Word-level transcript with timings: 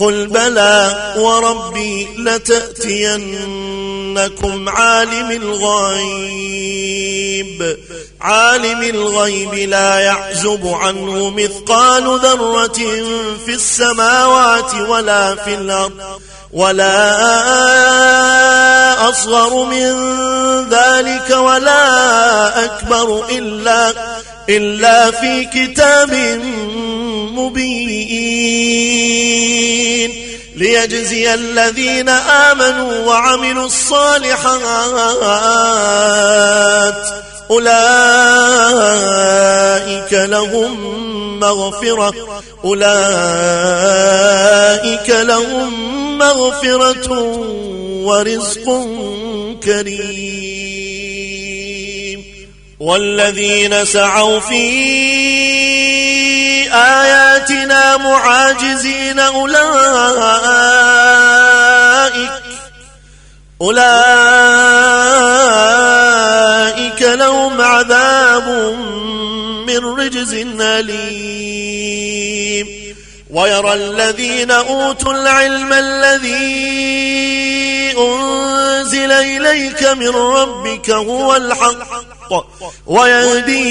قل 0.00 0.26
بلى 0.26 1.12
وربي 1.16 2.08
لتأتينكم 2.18 3.28
عالم 4.68 5.30
الغيب. 5.30 6.70
عالم 8.20 8.82
الغيب 8.82 9.54
لا 9.54 9.98
يعزب 9.98 10.66
عنه 10.66 11.30
مثقال 11.30 12.18
ذرة 12.18 12.78
في 13.46 13.54
السماوات 13.54 14.74
ولا 14.74 15.34
في 15.34 15.54
الأرض 15.54 16.20
ولا 16.52 17.00
أصغر 19.08 19.64
من 19.64 19.90
ذلك 20.70 21.30
ولا 21.30 22.64
أكبر 22.64 23.28
إلا, 23.30 23.92
إلا 24.48 25.10
في 25.10 25.44
كتاب 25.44 26.14
مبين. 27.34 28.29
ليجزي 30.60 31.34
الذين 31.34 32.08
آمنوا 32.08 33.06
وعملوا 33.06 33.66
الصالحات 33.66 34.40
أولئك 37.50 37.72
لهم 40.12 41.00
مغفرة 41.40 42.14
أولئك 42.64 42.90
لهم 45.10 46.18
مغفرة 46.18 47.12
ورزق 48.04 48.86
كريم 49.64 51.00
والذين 52.80 53.84
سعوا 53.84 54.40
في 54.40 55.69
آياتنا 56.72 57.96
معاجزين 57.96 59.18
أولئك 59.18 59.70
أولئك 63.60 64.20
لهم 67.02 67.60
عذاب 67.60 68.48
من 69.66 69.78
رجز 69.84 70.34
أليم. 70.60 72.00
ويرى 73.30 73.74
الذين 73.74 74.50
أوتوا 74.50 75.12
العلم 75.12 75.72
الذي 75.72 76.40
أنزل 77.98 78.49
إليك 79.04 79.82
من 79.82 80.08
ربك 80.08 80.90
هو 80.90 81.36
الحق 81.36 82.32
ويهدي 82.86 83.66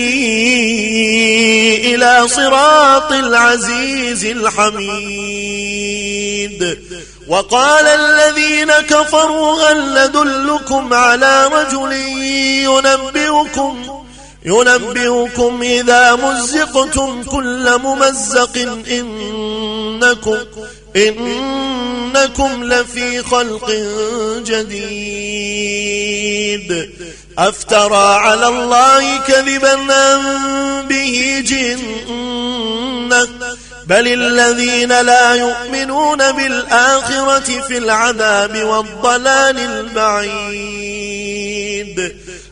إلى 1.96 2.28
صراط 2.28 3.12
العزيز 3.12 4.26
الحميد. 4.26 5.70
وقال 7.28 7.88
الذين 7.88 8.72
كفروا 8.72 9.62
هل 9.62 10.08
ندلكم 10.08 10.94
على 10.94 11.48
رجل 11.48 11.94
ينبئكم 12.64 14.00
ينبئكم 14.46 15.62
إذا 15.62 16.16
مزقتم 16.16 17.24
كل 17.24 17.78
ممزق 17.78 18.58
إنكم 18.92 20.38
إنكم 20.96 22.64
لفي 22.64 23.24
خلق 23.24 23.72
جديد. 24.46 25.70
أفترى 27.38 28.14
على 28.14 28.48
الله 28.48 29.18
كذبا 29.18 29.74
أم 29.74 30.88
به 30.88 31.44
جنة؟ 31.48 33.28
بل 33.88 34.08
الذين 34.08 35.02
لا 35.02 35.36
يؤمنون 35.36 36.32
بالآخرة 36.32 37.62
في 37.68 37.78
العذاب 37.78 38.64
والضلال 38.64 39.60
البعيد. 39.60 41.10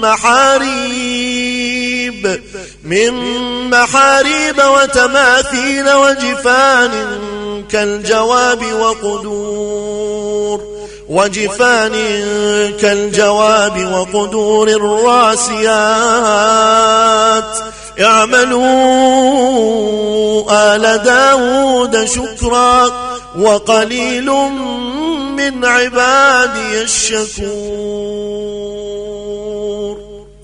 محاريب 0.00 1.46
من 2.84 3.12
محاريب 3.70 4.58
وتماثيل 4.58 5.92
وجفان 5.92 6.90
كالجواب 7.70 8.62
وقدور 8.80 10.60
وجفان 11.08 11.92
كالجواب 12.80 13.92
وقدور 13.92 14.68
الراسيات. 14.68 15.66
اعملوا 18.00 19.16
آل 20.50 21.02
داود 21.02 22.04
شكرا 22.04 23.06
وقليل 23.38 24.30
من 25.36 25.64
عبادي 25.64 26.82
الشكور. 26.82 28.55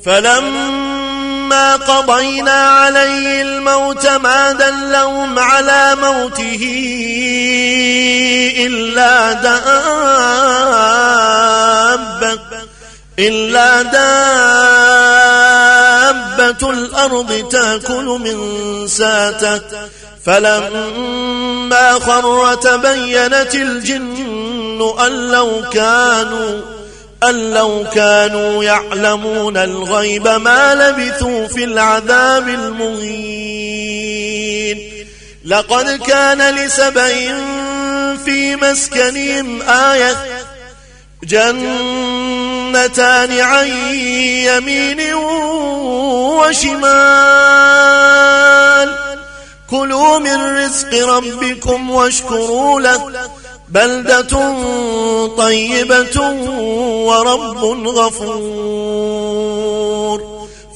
فلما 0.05 1.77
قضينا 1.77 2.69
عليه 2.69 3.43
الموت 3.43 4.07
ما 4.07 4.53
دلهم 4.53 5.39
على 5.39 5.97
موته 6.03 6.69
إلا 8.57 9.33
دابة 9.33 9.63
إلا 13.19 13.83
دابة 13.83 14.03
الأرض 16.71 17.49
تأكل 17.51 18.05
من 18.05 18.39
ساته. 18.89 19.61
فلما 20.27 21.93
خر 21.93 22.55
تبينت 22.55 23.55
الجن 23.55 24.95
أن 25.07 25.31
لو 25.31 25.63
كانوا 25.73 26.82
أن 27.29 27.51
لو 27.55 27.87
كانوا 27.95 28.65
يعلمون 28.65 29.57
الغيب 29.57 30.29
ما 30.29 30.75
لبثوا 30.75 31.47
في 31.47 31.65
العذاب 31.65 32.49
المهين. 32.49 34.03
لقد 35.45 35.91
كان 36.07 36.55
لسبأ 36.55 37.13
في 38.25 38.57
مسكنهم 38.57 39.63
آية 39.63 40.17
جنتان 41.25 42.13
عن 43.41 43.69
يمين 44.47 45.15
وشمال. 46.35 46.83
كلوا 49.71 50.19
من 50.19 50.57
رزق 50.65 51.09
ربكم 51.09 51.91
واشكروا 51.91 52.81
له. 52.81 53.13
بلدة 53.73 54.35
طيبة 55.37 56.21
ورب 57.09 57.65
غفور. 57.89 59.33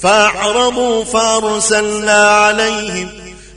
فأعرضوا 0.02 1.04
فأرسلنا 1.04 2.22
عليهم 2.28 3.08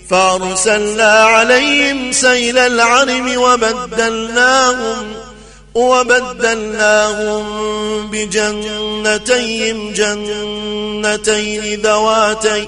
فأرسلنا 0.09 1.24
عليهم 1.24 2.12
سيل 2.12 2.57
العرم 2.57 3.38
وبدلناهم 3.38 5.13
وبدلناهم 5.75 7.44
بجنتين 8.12 9.94
جنتين 9.94 11.81
ذواتي 11.81 12.68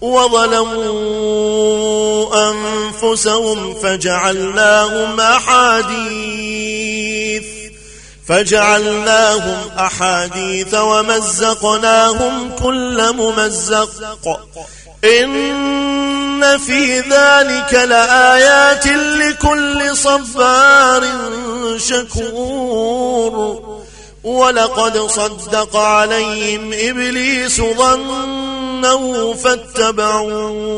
وظلموا 0.00 1.48
أنفسهم 2.50 3.74
فجعلناهم 3.74 5.20
أحاديث 5.20 6.78
فجعلناهم 8.28 9.58
أحاديث 9.78 10.74
ومزقناهم 10.74 12.50
كل 12.62 13.12
ممزق. 13.12 14.40
إن 15.04 16.58
في 16.58 17.00
ذلك 17.00 17.74
لآيات 17.74 18.86
لكل 18.86 19.96
صبار 19.96 21.04
شكور. 21.76 23.62
ولقد 24.24 24.98
صدق 24.98 25.76
عليهم 25.76 26.72
إبليس 26.72 27.60
ظنه 27.60 28.57
فاتبعوه 29.34 30.68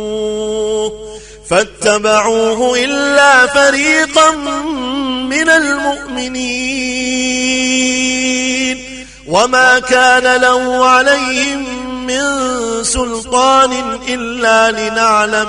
فاتبعوه 1.51 2.79
إلا 2.79 3.47
فريقا 3.47 4.31
من 5.31 5.49
المؤمنين. 5.49 6.81
وما 9.29 9.79
كان 9.79 10.41
له 10.41 10.87
عليهم 10.87 11.65
من 12.07 12.25
سلطان 12.85 13.73
إلا 14.09 14.71
لنعلم 14.71 15.49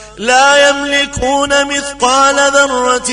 لا 0.21 0.69
يملكون 0.69 1.65
مثقال 1.65 2.35
ذرة 2.35 3.11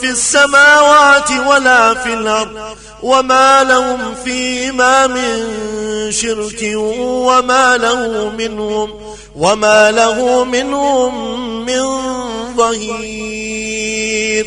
في 0.00 0.10
السماوات 0.10 1.30
ولا 1.46 1.94
في 1.94 2.14
الأرض 2.14 2.76
وما 3.02 3.64
لهم 3.64 4.14
فيما 4.24 5.06
من 5.06 5.52
شرك 6.10 6.72
وما 6.74 7.76
له 7.76 8.30
منهم 8.38 8.90
وما 9.36 9.90
له 9.90 10.44
منهم 10.44 11.64
من 11.66 11.84
ظهير 12.56 14.46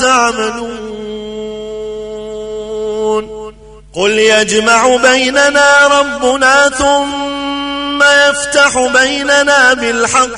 تعملون 0.00 0.96
قل 3.94 4.10
يجمع 4.10 4.96
بيننا 4.96 5.86
ربنا 5.86 6.68
ثم 6.68 8.02
يفتح 8.02 8.86
بيننا 9.00 9.74
بالحق 9.74 10.30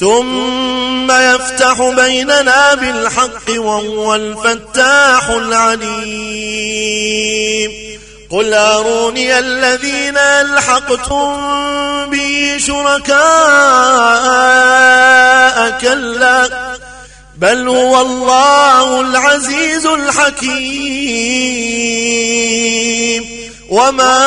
ثم 0.00 1.12
يفتح 1.12 1.82
بيننا 1.96 2.74
بالحق 2.74 3.50
وهو 3.50 4.14
الفتاح 4.14 5.28
العليم 5.28 6.74
قل 8.30 8.54
أروني 8.54 9.38
الذين 9.38 10.16
ألحقتم 10.16 11.36
بي 12.10 12.60
شركاء 12.60 13.18
كلا 15.80 16.48
بل 17.38 17.68
هو 17.68 18.00
الله 18.00 19.00
العزيز 19.00 19.86
الحكيم. 19.86 21.04
وما 23.70 24.20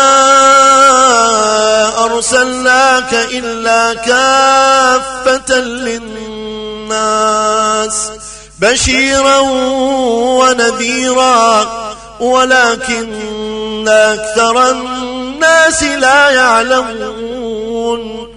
أرسلناك 2.06 3.14
إلا 3.14 3.94
كافة 3.94 5.56
للناس. 5.56 6.12
بشيرا 8.60 9.40
ونذيرا 10.40 11.68
ولكن 12.20 13.88
أكثر 13.88 14.70
الناس 14.70 15.84
لا 15.84 16.30
يعلمون. 16.30 18.28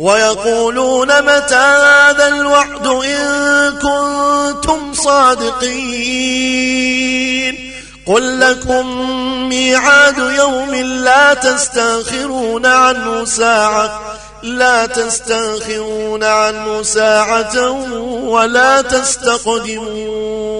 ويقولون 0.00 1.22
متى 1.22 1.54
هذا 1.54 2.28
الوعد 2.28 2.86
إن 2.86 3.72
كنتم 3.72 4.94
صادقين 4.94 6.40
قل 8.06 8.40
لكم 8.40 8.86
ميعاد 9.48 10.18
يوم 10.18 10.74
لا 10.74 11.34
تستأخرون 11.34 12.66
عنه 12.66 13.24
ساعة 13.24 14.00
لا 14.42 14.86
تستأخرون 14.86 16.24
عنه 16.24 16.82
ساعة 16.82 17.70
ولا 18.24 18.82
تستقدمون. 18.82 20.59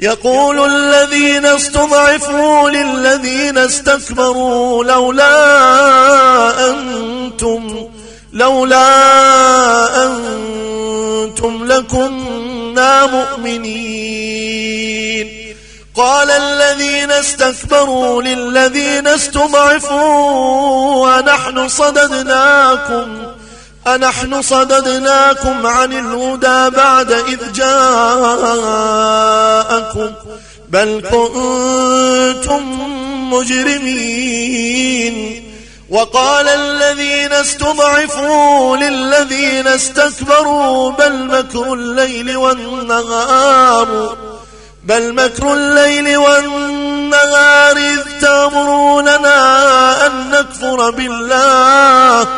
يقول 0.00 0.58
الذين 0.74 1.46
استضعفوا 1.46 2.70
للذين 2.70 3.58
استكبروا 3.58 4.84
لولا 4.84 5.30
أنتم 6.70 7.88
لولا 8.32 8.86
أنتم 10.06 11.64
لكنا 11.64 13.06
مؤمنين. 13.06 14.48
قال 15.96 16.30
الذين 16.30 17.10
استكبروا 17.10 18.22
للذين 18.22 19.06
استضعفوا 19.06 20.08
ونحن 21.06 21.68
صددناكم 21.68 23.37
أنحن 23.94 24.42
صددناكم 24.42 25.66
عن 25.66 25.92
الهدى 25.92 26.76
بعد 26.76 27.12
إذ 27.12 27.52
جاءكم 27.52 28.88
بل 30.68 31.02
كنتم 31.10 32.62
مجرمين 33.32 34.68
وقال 35.90 36.48
الذين 36.48 37.32
استضعفوا 37.32 38.76
للذين 38.76 39.66
استكبروا 39.66 40.90
بل 40.90 41.24
مكر 41.24 41.72
الليل 41.72 42.36
والنهار 42.36 44.16
بل 44.84 45.14
مكر 45.14 45.54
الليل 45.54 46.16
والنهار 46.16 47.76
إذ 47.76 48.00
تأمروننا 48.20 50.06
أن 50.06 50.30
نكفر 50.30 50.90
بالله 50.90 52.37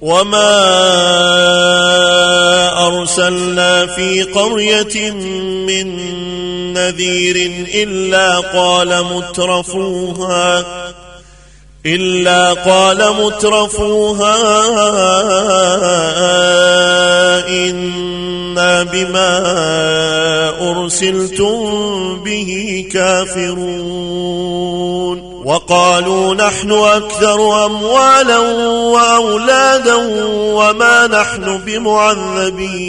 وما 0.00 0.56
أرسلنا 2.86 3.86
في 3.86 4.22
قرية 4.22 5.10
من 5.66 5.86
نذير 6.72 7.36
إلا 7.74 8.38
قال 8.38 9.04
مترفوها 9.04 10.64
إلا 11.86 12.52
قال 12.52 13.14
مترفوها 13.24 14.36
إنا 17.48 18.82
بما 18.82 19.40
أرسلتم 20.70 21.56
به 22.24 22.84
كافرون. 22.92 24.40
وقالوا 25.44 26.34
نحن 26.34 26.72
أكثر 26.72 27.66
أموالا 27.66 28.38
وأولادا 28.92 29.94
وما 30.54 31.06
نحن 31.06 31.58
بمعذبين. 31.66 32.80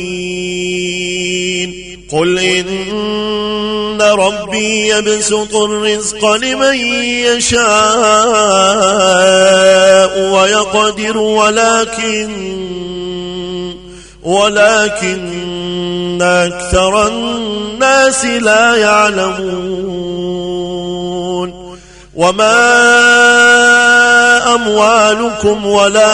قل 2.11 2.39
إن 2.39 4.01
ربي 4.01 4.87
يبسط 4.87 5.55
الرزق 5.55 6.25
لمن 6.35 6.75
يشاء 7.25 7.61
ويقدر 10.19 11.17
ولكن 11.17 12.31
ولكن 14.23 16.21
أكثر 16.21 17.07
الناس 17.07 18.25
لا 18.25 18.75
يعلمون. 18.75 20.11
وما 22.15 22.61
أموالكم 24.55 25.65
ولا 25.65 26.13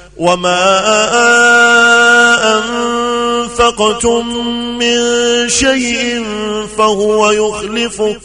وما 0.21 0.79
أنفقتم 2.57 4.47
من 4.77 4.99
شيء 5.49 6.23
فهو 6.77 7.31
يخلفه 7.31 8.15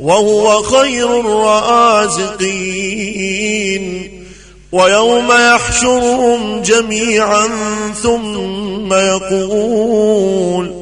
وهو 0.00 0.62
خير 0.62 1.20
الرازقين 1.20 2.62
ويوم 4.72 5.32
يحشرهم 5.32 6.62
جميعا 6.62 7.48
ثم 8.02 8.92
يقول 8.92 10.81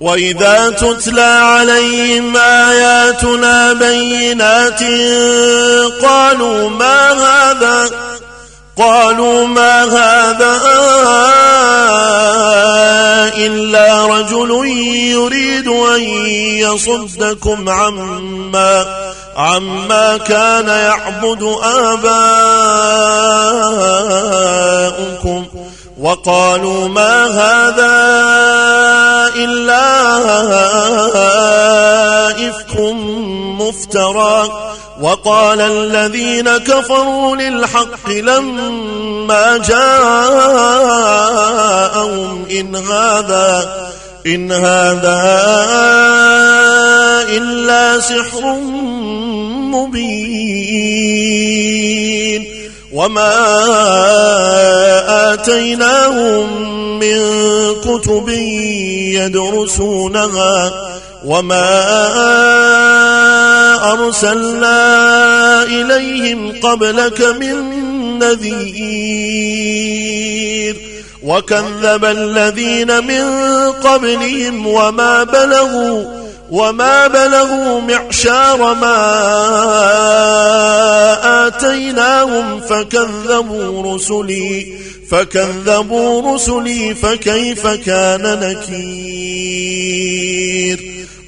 وإذا 0.00 0.70
تتلى 0.70 1.20
عليهم 1.20 2.36
آياتنا 2.36 3.72
بينات 3.72 4.82
قالوا 6.02 6.70
ما 6.70 7.10
هذا؟ 7.12 7.90
قالوا 8.76 9.46
ما 9.46 9.84
هذا 9.84 10.58
إلا 13.36 14.06
رجل 14.06 14.66
يريد 15.10 15.68
أن 15.68 16.02
يصدكم 16.62 17.68
عما 17.68 18.86
عما 19.36 20.16
كان 20.16 20.68
يعبد 20.68 21.56
آباؤكم. 21.62 22.48
وقالوا 26.00 26.88
ما 26.88 27.26
هذا 27.26 29.07
إلا 29.44 29.82
إفك 32.48 32.80
مفترى. 33.60 34.48
وقال 35.00 35.60
الذين 35.60 36.56
كفروا 36.58 37.36
للحق 37.36 38.10
لما 38.10 39.56
جاءهم 39.56 40.58
إن 42.50 42.76
هذا 42.76 43.68
إن 44.26 44.52
هذا 44.52 45.22
إلا 47.28 48.00
سحر 48.00 48.54
مبين. 49.70 50.48
وما 52.98 53.34
آتيناهم 55.32 56.46
من 56.98 57.18
كتب 57.74 58.28
يدرسونها 59.14 60.72
وما 61.24 61.70
أرسلنا 63.92 65.62
إليهم 65.62 66.60
قبلك 66.60 67.20
من 67.20 67.56
نذير 68.18 69.68
وكذب 71.22 72.04
الذين 72.04 73.06
من 73.06 73.24
قبلهم 73.72 74.66
وما 74.66 75.24
بلغوا 75.24 76.17
وما 76.50 77.06
بلغوا 77.06 77.80
معشار 77.80 78.74
ما 78.74 78.98
آتيناهم 81.46 82.60
فكذبوا 82.60 83.94
رسلي 83.94 84.78
فكذبوا 85.10 86.34
رسلي 86.34 86.94
فكيف 86.94 87.66
كان 87.66 88.40
نكير؟ 88.40 89.88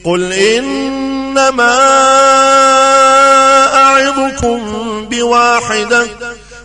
قل 0.04 0.32
إنما 0.32 1.76
أعظكم 3.74 4.60
بواحدة 5.10 6.06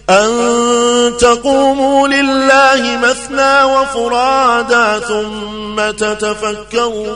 أن 0.10 1.14
تقوموا 1.20 2.08
لله 2.08 2.98
مثنى 2.98 3.64
وفرادا 3.64 5.00
ثم 5.00 5.92
تتفكروا 5.92 7.16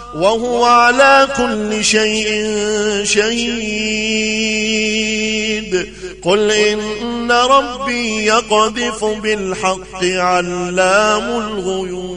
وهو 0.15 0.65
على 0.65 1.27
كل 1.37 1.83
شيء 1.83 2.45
شهيد. 3.03 4.11
قل 6.23 6.51
إن 6.51 7.31
ربي 7.31 8.25
يقذف 8.25 9.05
بالحق 9.05 10.03
علام 10.03 11.39
الغيوب. 11.39 12.11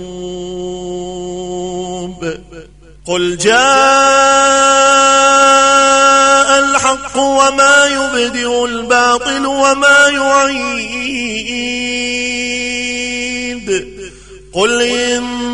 قل 3.06 3.36
جاء 3.36 3.54
الحق 6.58 7.18
وما 7.18 7.86
يبدئ 7.86 8.64
الباطل 8.64 9.46
وما 9.46 10.08
يعيد. 10.08 11.04
قل 14.52 14.82
إن 14.82 15.53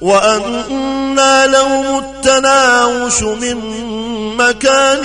وأنا 0.00 1.46
لهم 1.46 1.98
التناوش 1.98 3.22
من 3.22 3.60
مكان 4.36 5.02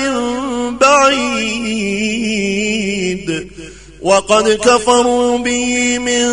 بعيد 0.82 2.22
وقد 4.02 4.50
كفروا 4.50 5.38
به 5.38 6.00
من 6.00 6.28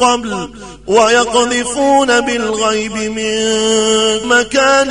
قبل 0.00 0.48
ويقذفون 0.86 2.20
بالغيب 2.20 2.92
من 2.92 4.28
مكان 4.28 4.90